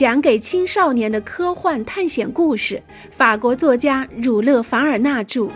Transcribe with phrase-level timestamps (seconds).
[0.00, 2.82] 讲给青少年的科幻探险故事。
[3.10, 5.42] 法国作家儒勒·凡尔纳著，《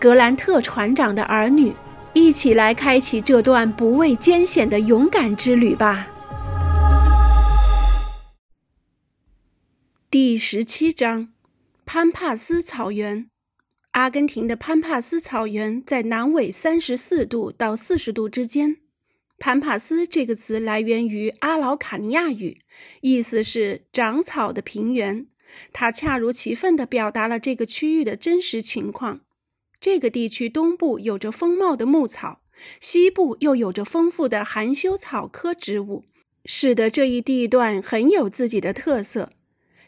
[0.00, 1.70] 格兰特船长的儿女》，
[2.14, 6.08] 一起来开启这段不畏艰险的勇敢之旅吧。
[10.10, 11.28] 第十七章：
[11.84, 13.28] 潘帕斯草原。
[13.92, 18.78] 阿根廷的潘帕斯草原在南纬三十四度到四十度之间。
[19.38, 22.58] 潘帕斯这个词来源于阿劳卡尼亚语，
[23.02, 25.26] 意思是长草的平原。
[25.72, 29.20] 它恰如其分地表达了这个区域的真实情况。
[29.78, 32.40] 这个地区东部有着丰茂的牧草，
[32.80, 36.04] 西部又有着丰富的含羞草科植物，
[36.44, 39.30] 使得这一地段很有自己的特色。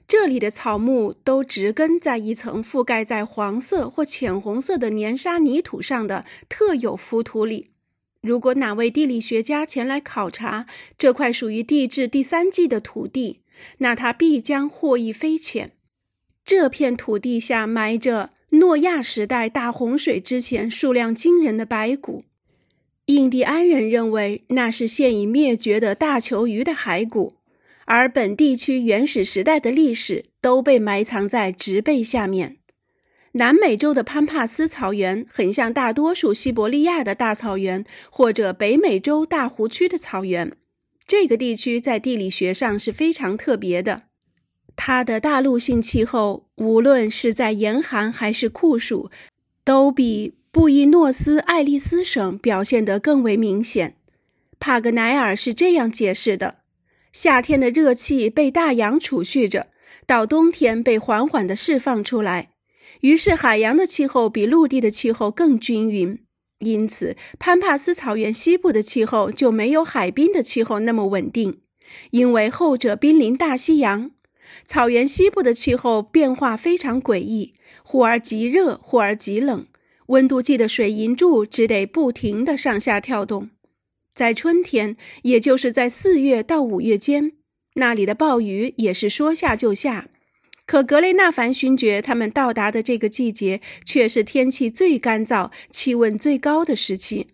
[0.06, 7.70] 这里的草木都植根在一层覆盖在黄色或浅红色的粘沙泥土上的特有浮土里。
[8.20, 10.66] 如果哪位地理学家前来考察
[10.98, 13.40] 这块属于地质第三纪的土地，
[13.78, 15.72] 那他必将获益匪浅。
[16.44, 22.24] 这片土地下埋着诺亚时代大洪水之前数量惊人的白骨，
[23.06, 27.36] 印第安人认为那是现已灭绝的大球鱼的骸骨，
[27.84, 32.57] 而本地区原始时代的历史都被埋藏在植被下面。
[33.32, 40.52] 南美洲的潘帕斯草原很像大多数西伯利亚的大草原，或者北美洲大湖区的草原。
[41.06, 44.02] 这个地区在地理学上是非常特别的。
[44.76, 49.10] 它的大陆性气候，无论是在严寒还是酷暑，
[49.64, 53.96] 都比布宜诺斯艾利斯省表现得更为明显。
[54.60, 56.56] 帕格奈尔是这样解释的：
[57.12, 59.68] 夏天的热气被大洋储蓄着，
[60.06, 62.50] 到冬天被缓缓地释放出来。
[63.00, 66.18] 于是，海洋的气候比陆地的气候更均匀，
[66.58, 71.60] 因此潘帕斯草原西部的气候就没有海滨的气候那么稳定，
[72.10, 74.10] 因为后者濒临大西洋。
[74.64, 77.54] 草原西部的气候变化非常诡异，
[77.84, 79.66] 忽而极热，忽而极冷，
[80.06, 83.50] 温度计的水银柱只得不停地上下跳动。
[84.14, 87.32] 在春天，也就是在四月到五月间，
[87.74, 90.08] 那里的暴雨也是说下就下。
[90.68, 97.28] 可格雷纳凡勋爵他们到达的这个季节，却是天气最干燥、气温最高的时期。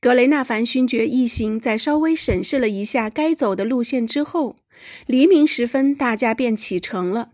[0.00, 4.56] 格雷纳凡勋爵一行在稍微审视了一下该走的路线之后，
[5.04, 7.32] 黎明时分，大家便启程了。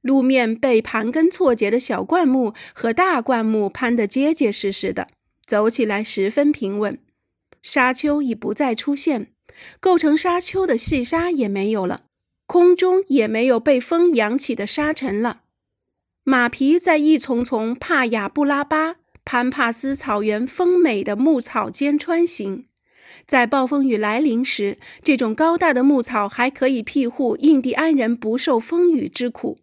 [0.00, 5.06] 路面被盘根错节的小灌木和大灌木攀得结结实实的，
[5.46, 6.98] 走起来十分平稳。
[7.62, 9.28] 沙丘已不再出现，
[9.78, 12.06] 构成沙丘的细沙也没有了。
[12.48, 15.42] 空中也没有被风扬起的沙尘了。
[16.24, 22.64] 马匹在一丛丛帕亚布拉巴潘帕斯草原丰美的牧草间穿行。
[23.26, 29.58] 在暴风雨来临时，这种高大的牧草还可以庇护印第安人不受风雨之苦。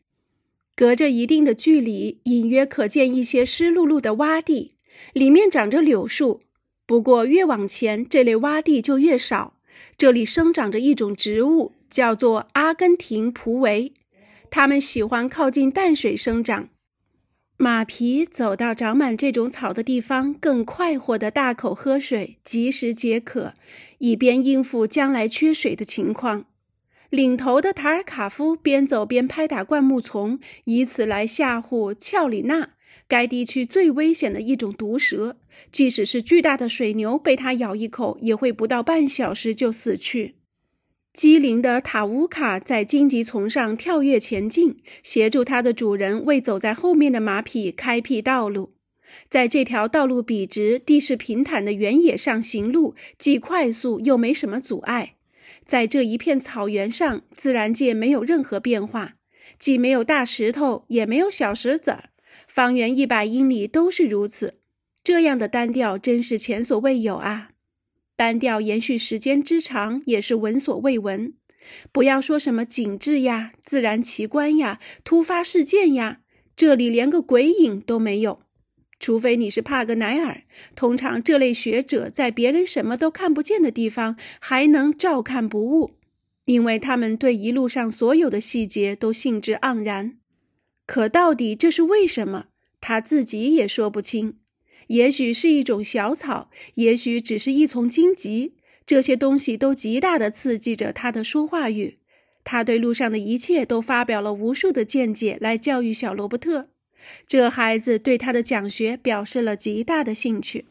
[0.76, 4.74] 隔着一定的距离，隐约可见一些湿漉漉的洼地，
[5.14, 6.42] 里面长着柳树。
[6.86, 9.56] 不过越往前，这类洼地就越少。
[9.98, 11.72] 这里生长着一种植物。
[11.96, 13.94] 叫做阿根廷蒲苇，
[14.50, 16.68] 它们喜欢靠近淡水生长。
[17.56, 23.54] 马匹走到长满这种草的地方，更快活地大口喝水，及时解渴，
[24.00, 26.44] 以便应付将来缺水的情况。
[27.10, 32.72] 领头的塔尔卡夫边走边拍打灌木丛，以此来吓唬俏里娜，
[33.08, 35.38] 该地区最危险的一种毒蛇。
[35.72, 40.36] 即使是巨大的水牛被它咬一口，也会不到半小时就死去。
[41.16, 48.74] 机灵的塔乌卡在荆棘丛上跳跃前进，协助它的主人为走在后面的马匹开辟道路。
[49.30, 55.14] 在这条道路笔直、地势平坦的原野上行路，既快速又没什么阻碍。
[55.66, 59.14] 在这一片草原上，自然界没有任何变化，
[59.58, 62.10] 既没有大石头，也没有小石子儿，
[62.46, 64.56] 方圆一百英里都是如此。
[65.02, 67.52] 这样的单调真是前所未有啊！
[68.16, 71.34] 单调延续时间之长也是闻所未闻。
[71.92, 76.20] 不要说什么景致呀、自然奇观呀、突发事件呀，
[76.56, 78.42] 这里连个鬼影都没有。
[78.98, 80.44] 除非你是帕格奈尔，
[80.76, 85.92] 通常这类学者在别人什么都看不见的地方还能照看不误，
[86.46, 90.18] 因为他们对一路上所有的细节都兴致盎然。
[90.86, 92.46] 可到底这是为什么，
[92.80, 94.38] 他自己也说不清。
[94.88, 98.54] 也许是一种小草，也许只是一丛荆棘，
[98.86, 101.98] 这些东西都极大地刺激着他的说话欲。
[102.44, 106.70] 他对路上的一切都发表了无数的见解来教育小罗伯特。
[107.28, 110.66] 这孩子对他的讲学表示了极大的兴趣。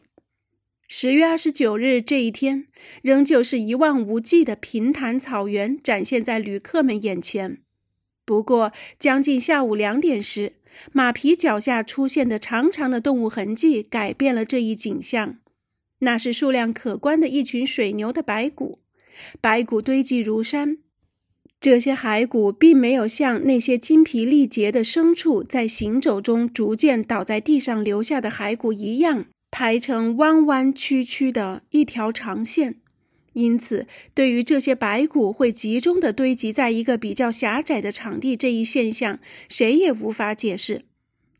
[0.87, 2.67] 十月二十九日这一天，
[3.01, 7.57] 仍旧是一望无际的平坦草原展现在旅客们眼前。
[8.23, 10.53] 不过，将近下午两点时，
[10.91, 15.37] 马匹脚下出现的长长的动物痕迹改变了这一景象。
[15.99, 18.79] 那是数量可观的一群水牛的白骨，
[19.39, 20.77] 白骨堆积如山。
[21.59, 29.25] 这些骸骨并没有像那些精疲力竭的牲畜在行走中逐渐倒在地上留下的骸骨一样。
[29.51, 32.81] 排成弯弯曲曲的一条长线，
[33.35, 40.85] 因此，对于这些白骨会集中的堆积在一个比较狭窄的场地这一现象，谁也无法解释。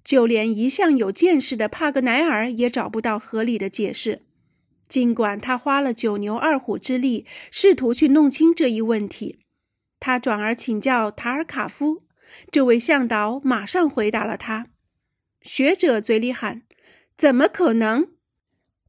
[0.03, 4.21] 就连一向有见识的帕格奈尔也找不到合理的解释。
[4.87, 9.39] 尽管他花了九牛二虎之力试图去弄清这一问题，
[9.99, 12.03] 他转而请教塔尔卡夫，
[12.51, 14.67] 这位向导马上回答了他。
[15.41, 16.63] 学者嘴里喊。
[17.17, 18.09] 怎么可能？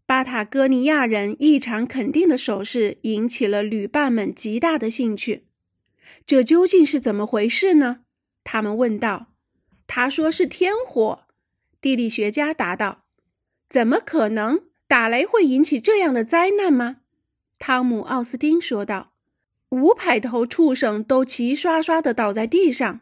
[0.06, 5.46] 巴塔哥尼亚人异常肯定的手势引起了旅伴们极大的兴趣。
[6.24, 8.02] 这究竟是怎么回事呢？
[8.44, 9.32] 他们问道。
[9.88, 11.24] 他说是天火。
[11.80, 13.06] 地理学家答道。
[13.68, 14.60] 怎么可能？
[14.86, 16.98] 打雷会引起这样的灾难吗？
[17.58, 19.12] 汤姆·奥斯汀说道。
[19.70, 23.00] 五百头畜生都齐刷刷地倒在地上。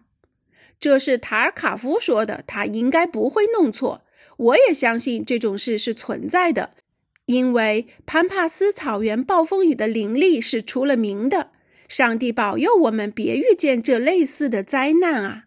[0.80, 4.06] 这是塔尔卡夫说的，他应该不会弄错。
[4.38, 6.74] 我也相信这种事是存在的，
[7.26, 11.52] 因为潘帕斯草原暴风雨的灵力是出了名的。
[11.88, 15.44] 上帝保佑我们别遇见这类似的灾难啊！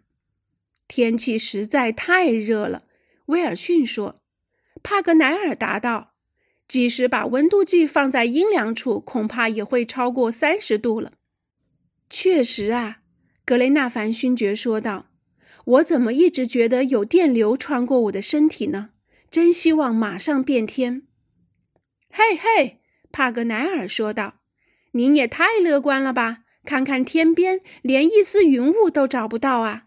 [0.88, 2.84] 天气实在太热了，
[3.26, 4.16] 威尔逊说。
[4.84, 6.14] 帕格奈尔答道
[6.68, 11.14] ：“即使把温度计放在阴凉处，恐怕也会超过三十度了。”
[12.10, 13.00] 确实啊，
[13.44, 15.08] 格雷纳凡勋爵说道。
[15.66, 18.92] 我怎么一直觉得有电流穿过我的身体呢？
[19.30, 21.07] 真希望马上变天。
[22.10, 22.80] 嘿嘿，
[23.12, 24.42] 帕格奈尔说道
[24.92, 26.44] ：“您也太乐观了吧！
[26.66, 29.86] 看看天边，连一丝云雾都找不到啊！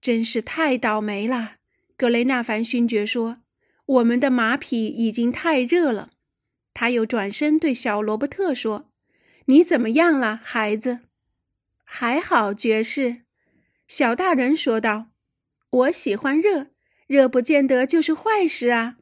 [0.00, 1.54] 真是太倒霉了。”
[1.96, 3.38] 格雷纳凡勋爵说
[3.86, 6.10] ：“我们的马匹已经太热了。”
[6.74, 8.90] 他又转身对小罗伯特说
[9.46, 11.00] ：“你怎么样了，孩子
[11.84, 13.22] ？”“还好，爵士。”
[13.86, 15.08] 小大人说道
[15.70, 16.68] ：“我喜欢热，
[17.06, 18.96] 热不见得就是坏事啊。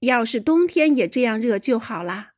[0.00, 2.32] 要是冬天也这样热就好啦。”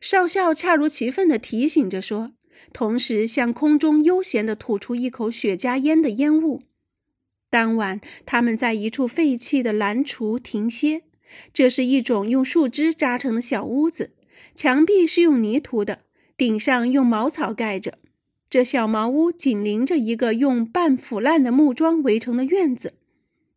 [0.00, 2.32] 少校恰如其分地提醒着说，
[2.72, 6.62] 同时向空中悠闲地吐出一口雪茄烟的烟雾。
[7.48, 11.02] 当晚，他们在一处废弃的蓝厨停歇。
[11.52, 14.12] 这是一种用树枝扎成的小屋子，
[14.54, 16.02] 墙壁是用泥涂的，
[16.36, 17.98] 顶上用茅草盖着。
[18.48, 22.94] 这小茅屋紧邻着一个用半腐烂的木桩围成的院子，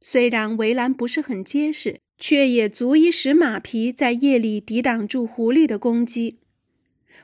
[0.01, 6.39] 虽然围栏不是很结实，却也足以使马匹在夜里抵挡住狐狸的攻击。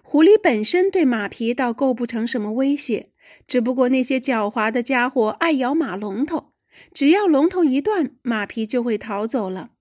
[0.02, 3.10] 狐狸本身对马匹倒构不成什么威胁，
[3.46, 6.54] 只不过那些狡猾的家伙爱咬马龙头，
[6.94, 9.72] 只要龙头一断，马匹就会逃走了。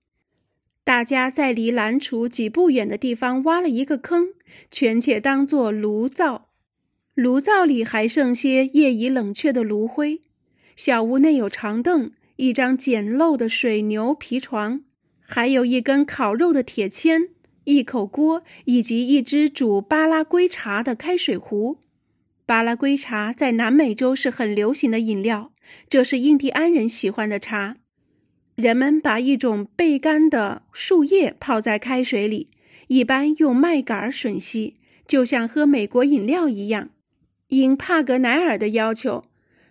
[0.83, 4.33] 大家在离蓝厨几步远的地方挖了一个坑，
[4.69, 6.49] 全且当作炉灶。
[7.13, 10.21] 炉灶里还剩些夜已冷却的炉灰。
[10.75, 14.81] 小屋内有长凳、一张简陋的水牛皮床，
[15.27, 17.29] 还有一根烤肉的铁签、
[17.63, 21.79] 一口锅以及一只煮巴拉圭茶的开水壶。
[22.45, 25.51] 巴拉圭茶在南美洲是很流行的饮料，
[25.89, 27.77] 这是印第安人喜欢的茶。
[28.55, 32.49] 人们把一种焙干的树叶泡在开水里，
[32.87, 34.75] 一般用麦秆吮吸，
[35.07, 36.91] 就像喝美国饮料一样。
[37.47, 39.23] 应帕格奈尔的要求，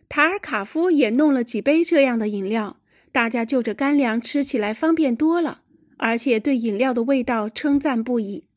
[0.09, 2.79] 塔尔卡夫也弄了几杯这样的饮料。
[3.15, 5.63] 大家就着干粮吃起来方便多了，
[5.99, 8.49] 而且对饮料的味道称赞不已。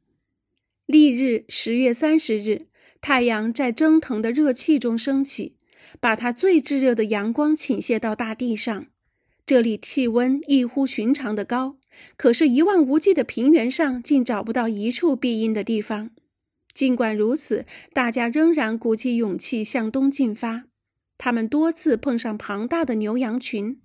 [0.87, 2.65] 翌日十月三十日，
[2.99, 5.57] 太阳在蒸腾的热气中升起，
[5.99, 8.87] 把它最炙热的阳光倾泻到大地上。
[9.45, 11.77] 这里气温异乎寻常的高，
[12.17, 16.09] 可是，一望无际的平原上竟找不到一处避阴的地方。
[16.73, 20.63] 尽管如此，大家仍然鼓起勇气向东进发。
[21.19, 23.79] 他们多次碰上庞大的牛羊群，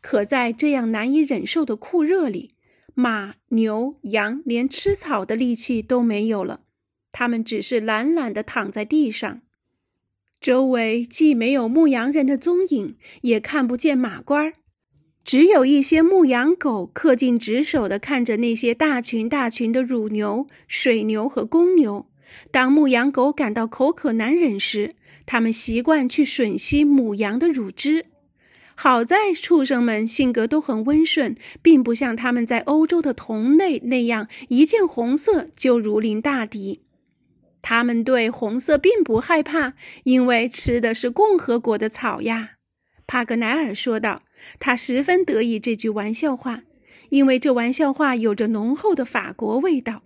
[0.00, 2.50] 可在这样难以忍受的酷热里，
[2.94, 6.60] 马、牛、羊连吃草的力气都没有了。
[7.10, 9.42] 它们只是懒懒地躺在地上。
[10.40, 14.52] 周围既没有牧羊人的踪影，也看不见马倌儿，
[15.22, 22.08] 只有一些牧羊狗恪尽职守地看着那些大群大群的乳牛、水牛和公牛。
[22.50, 28.06] 当牧羊狗感到口渴难忍时，它们习惯去吮吸母羊的乳汁。
[28.74, 36.82] 好在畜生们性格都很温顺，并不像他们在欧洲的同类那样一见红色就如临大敌。
[37.60, 39.74] 他们对红色并不害怕，
[40.04, 42.52] 因为吃的是共和国的草呀。
[43.06, 44.22] 帕格奈尔说道，
[44.58, 46.62] 他十分得意这句玩笑话，
[47.10, 50.02] 因为这玩笑话有着浓厚的法国味道。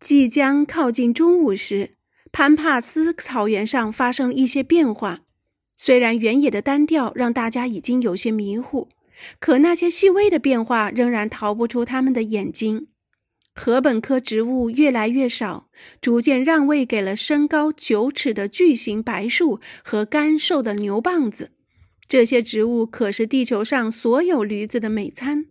[0.00, 1.90] 即将靠近中午时，
[2.32, 5.20] 潘帕斯草原上发生了一些变化。
[5.84, 8.88] 虽然原野的单调让大家已经有些迷糊，
[9.40, 12.86] 可那些细微的变化仍然逃不出他们的眼睛。
[13.56, 15.66] 禾本科植物越来越少，
[16.00, 21.50] 逐渐让位给了身高九尺的巨型白树和干瘦的牛蒡子。
[22.06, 25.46] 这些植物可是地球上所有驴子的美餐。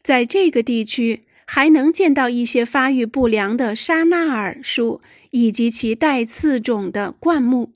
[0.00, 5.00] 在这个地区，还能见到一些发育不良的沙纳尔树
[5.32, 7.72] 以及其带刺种的灌木。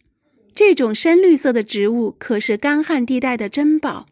[0.54, 4.06] 这种深绿色的植物可是干旱地带的珍宝。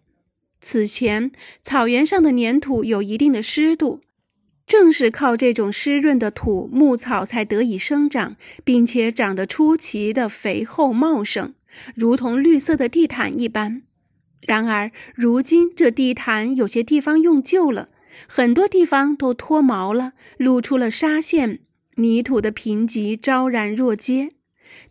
[0.60, 1.30] 此前，
[1.62, 4.00] 草原上的粘土有一定的湿度。
[4.66, 11.54] 正是靠这种湿润的土，牧草才得以生长，并且长得出奇的肥厚茂盛，
[11.94, 13.82] 如同绿色的地毯一般。
[14.42, 17.88] 然而，如今这地毯有些地方用旧了，
[18.28, 21.58] 很多地方都脱毛了，露出了沙线，
[21.96, 24.28] 泥土的贫瘠昭然若揭。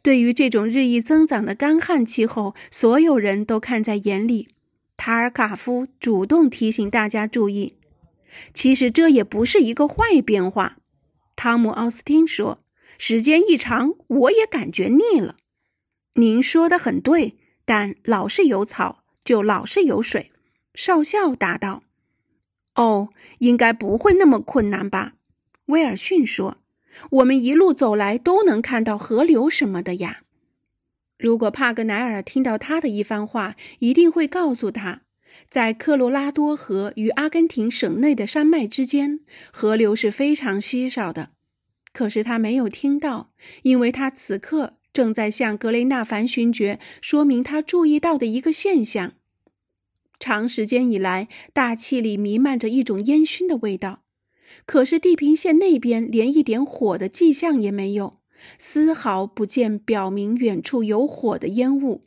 [0.02, 4.50] 对于这种日益增长的干旱气候，所有人都看在眼里。
[4.96, 7.76] 塔尔卡夫主动提醒大家注意。
[8.54, 10.78] 其实这也不是一个坏变化，
[11.36, 12.60] 汤姆·奥斯汀说
[12.98, 15.38] ：“时间一长，我也感觉腻了。”
[16.16, 20.30] 您说的很对，但老是有草，就老是有水。”
[20.76, 21.84] 少校答道。
[22.76, 25.14] “哦，应该不会那么困难吧？”
[25.68, 26.58] 威尔逊说。
[27.12, 30.22] “我们一路走来都能看到河流什么的呀。”
[31.18, 35.02] 如果帕格奈尔听到他的一番话，一定会告诉他。
[35.50, 39.20] 在科罗拉多河与阿根廷省内的山脉之间，
[39.52, 41.32] 河流是非常稀少的。
[41.92, 43.30] 可是他没有听到，
[43.64, 49.14] 因为他此刻正在向格雷纳凡勋爵说明他注意到的一个现象：
[50.20, 54.04] 长时间以来，大气里弥漫着一种烟熏的味道。
[54.66, 58.20] 可是地平线那边连一点火的迹象也没有，
[58.58, 62.02] 丝毫不见表明远处有火的烟雾。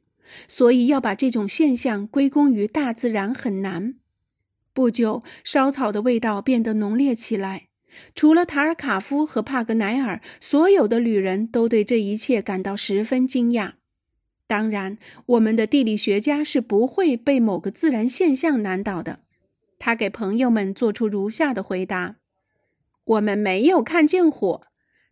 [0.48, 3.96] 所以要把这种现象归功于大自然很难。
[4.72, 7.68] 不久，烧草的味道变得浓烈起来。
[8.14, 13.72] 除了塔尔卡夫和帕格奈尔，所有的旅人都对这一切感到十分惊讶。
[14.46, 14.96] 当然，
[15.26, 19.20] 我们的地理学家是不会被某个自然现象难倒的。
[19.78, 22.16] 他给朋友们做出如下的回答
[23.04, 24.62] ：“我们没有看见火，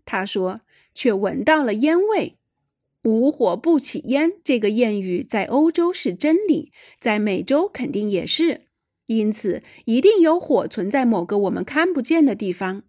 [0.05, 0.61] 他说，
[0.95, 2.37] 却闻到了烟味。”
[3.03, 6.71] 无火不起烟，这个谚语在欧洲是真理，
[7.01, 8.67] 在美洲肯定也是。
[9.07, 12.83] 因此，一定有火存在某个我们看不见的地方。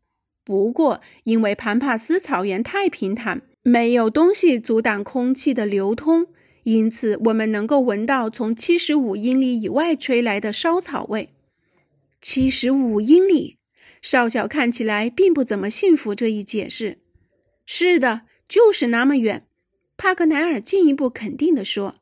[0.44, 6.28] 不过，因为潘帕斯草原太平坦，没有东西阻挡空气的流通，
[6.64, 11.30] 因此我们能够闻到从七十五英里以外吹来的烧草味。
[12.20, 13.58] 七十五英里，
[14.02, 17.00] 少校看起来并不怎么信服这一解释。
[17.66, 19.48] 是的，就是那么远。
[19.96, 21.96] 帕格奈尔进一步肯定地说：“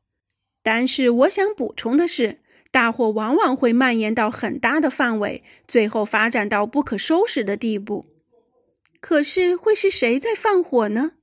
[0.64, 2.40] 但是我想补充的是，
[2.72, 8.06] 大火往往会蔓延到很大的范围，最后发展到不可收拾的地步。
[9.02, 11.14] 可是会是谁在放火呢？”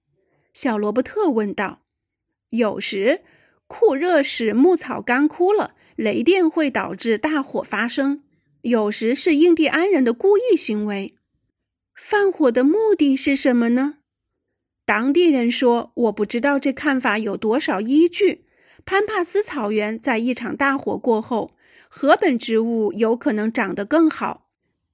[0.53, 1.83] 小罗伯特问道。
[2.51, 3.23] “有时
[3.67, 8.23] 酷热使牧草干枯了，雷电会导致大火发生；
[8.69, 11.15] 有时是印第安人的故意行为。
[11.95, 13.99] 放火的目的是什么呢？”
[14.85, 18.45] 当地人说：“我不知道这看法有多少依据。
[18.85, 21.53] 潘帕斯草原在一场大火过后，
[21.89, 24.49] 禾本植物有可能长得更好，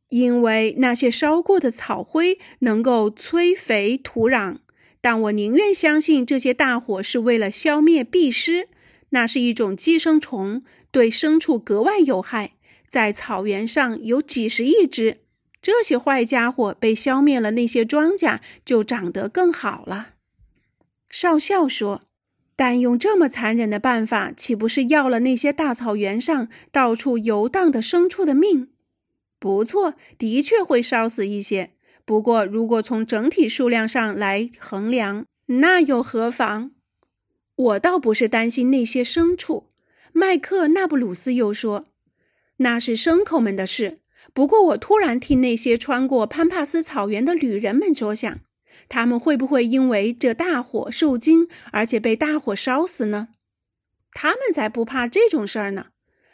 [0.08, 4.58] 因为那些烧过的草灰能够催肥土壤。
[5.00, 8.68] 但我宁愿相信这些大火是为了消灭蜱虱，
[9.10, 12.52] 那是一种寄生虫，对牲畜格外有害，
[12.92, 15.20] 在草原上有几十亿只。”
[15.62, 20.08] 这些坏家伙被消灭了，那些庄稼就长得更好了。
[21.08, 22.02] 少校说
[22.54, 28.68] ：“但用这么残忍的办法，岂不是要了那些大草原上到处游荡的牲畜的命？”
[29.40, 31.70] 不错，的确会烧死一些。
[32.04, 36.72] 不过，如果从整体数量上来衡量，那又何妨？
[37.54, 39.68] 我倒不是担心那些牲畜。
[40.12, 41.84] 麦克纳布鲁斯又说
[42.58, 43.98] ：“那是牲口们的事。”
[44.32, 48.38] 不过，我突然替那些穿过潘帕斯草原的旅人们着想，
[48.88, 53.28] 他们会不会因为这大火受惊，而且被大火烧死呢？
[54.12, 55.86] 他们才不怕这种事儿呢。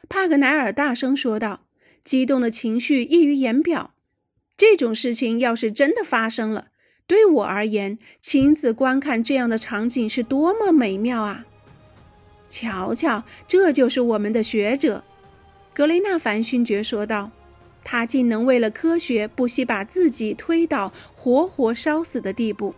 [0.08, 1.66] 帕格奈尔大声说道，
[2.04, 3.94] 激动的情绪溢于言表。
[4.56, 6.68] 这种事情要是真的发生了，
[7.06, 11.46] 对我而言，亲自观看这样的场景是多么美妙啊！
[12.48, 15.04] 瞧瞧，这就是我们的学者，
[15.78, 17.30] 格雷纳凡勋爵说道。
[17.84, 22.74] 他竟能为了科学不惜把自己推到活活烧死的地步，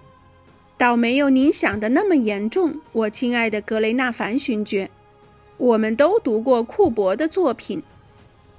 [0.76, 4.90] 倒没有您想的那么严重，我亲爱的格雷纳凡勋爵。
[5.57, 7.83] 我们都读过库伯的作品，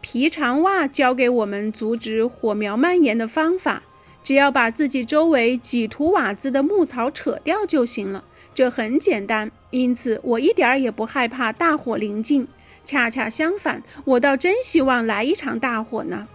[0.01, 3.83] 皮长袜教给我们阻止火苗蔓延的方法，
[4.23, 8.23] 只要把自己周围几图瓦兹的牧草扯掉就行了。
[8.55, 12.47] 这很简单，因此我一点儿也不害怕大火临近。
[12.83, 16.27] 恰恰相反，我倒真希望来一场大火呢。